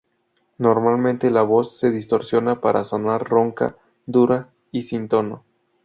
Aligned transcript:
Normalmente, 0.57 1.29
la 1.29 1.43
voz 1.43 1.77
se 1.77 1.91
distorsiona 1.91 2.59
para 2.59 2.83
sonar 2.85 3.23
ronca, 3.23 3.77
dura 4.07 4.49
y 4.71 4.81
sin 4.81 5.07
tono. 5.07 5.45